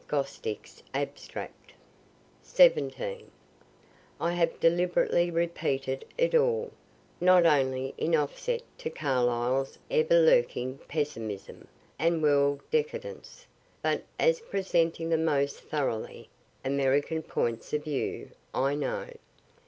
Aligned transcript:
Gostick's 0.07 0.81
abstract. 0.95 1.73
I 4.19 4.31
have 4.31 4.59
deliberately 4.59 5.29
repeated 5.29 6.05
it 6.17 6.33
all, 6.33 6.71
not 7.19 7.45
only 7.45 7.93
in 7.99 8.15
offset 8.15 8.63
to 8.79 8.89
Carlyle' 8.89 9.61
s 9.61 9.77
everlurking 9.91 10.79
pessimism 10.87 11.67
and 11.99 12.23
world 12.23 12.61
decadence, 12.71 13.45
but 13.83 14.01
as 14.17 14.39
presenting 14.39 15.07
the 15.09 15.19
most 15.19 15.59
thoroughly 15.59 16.29
American 16.65 17.21
points 17.21 17.71
of 17.71 17.83
view 17.83 18.31
I 18.55 18.73
know. 18.73 19.05